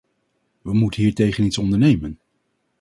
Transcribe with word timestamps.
We 0.61 0.73
moeten 0.73 1.01
hiertegen 1.01 1.43
iets 1.43 1.57
ondernemen. 1.57 2.19